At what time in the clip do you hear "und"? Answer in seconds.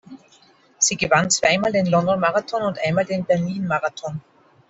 2.63-2.79